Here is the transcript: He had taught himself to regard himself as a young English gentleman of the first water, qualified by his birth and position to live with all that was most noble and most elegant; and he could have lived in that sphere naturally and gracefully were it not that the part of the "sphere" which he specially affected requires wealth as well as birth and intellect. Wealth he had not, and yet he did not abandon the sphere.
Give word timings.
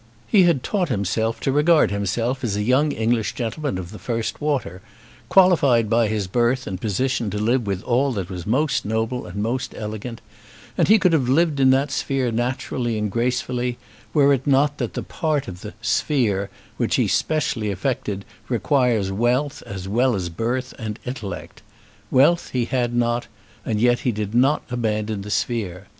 He 0.25 0.45
had 0.45 0.63
taught 0.63 0.89
himself 0.89 1.39
to 1.41 1.51
regard 1.51 1.91
himself 1.91 2.43
as 2.43 2.55
a 2.55 2.63
young 2.63 2.91
English 2.91 3.33
gentleman 3.35 3.77
of 3.77 3.91
the 3.91 3.99
first 3.99 4.41
water, 4.41 4.81
qualified 5.29 5.91
by 5.91 6.07
his 6.07 6.25
birth 6.25 6.65
and 6.65 6.81
position 6.81 7.29
to 7.29 7.37
live 7.37 7.67
with 7.67 7.83
all 7.83 8.11
that 8.13 8.27
was 8.27 8.47
most 8.47 8.83
noble 8.83 9.27
and 9.27 9.43
most 9.43 9.75
elegant; 9.77 10.19
and 10.75 10.87
he 10.87 10.97
could 10.97 11.13
have 11.13 11.29
lived 11.29 11.59
in 11.59 11.69
that 11.69 11.91
sphere 11.91 12.31
naturally 12.31 12.97
and 12.97 13.11
gracefully 13.11 13.77
were 14.11 14.33
it 14.33 14.47
not 14.47 14.79
that 14.79 14.95
the 14.95 15.03
part 15.03 15.47
of 15.47 15.61
the 15.61 15.75
"sphere" 15.83 16.49
which 16.77 16.95
he 16.95 17.07
specially 17.07 17.69
affected 17.69 18.25
requires 18.49 19.11
wealth 19.11 19.61
as 19.67 19.87
well 19.87 20.15
as 20.15 20.29
birth 20.29 20.73
and 20.79 20.97
intellect. 21.05 21.61
Wealth 22.09 22.49
he 22.53 22.65
had 22.65 22.95
not, 22.95 23.27
and 23.63 23.79
yet 23.79 23.99
he 23.99 24.11
did 24.11 24.33
not 24.33 24.63
abandon 24.71 25.21
the 25.21 25.29
sphere. 25.29 25.85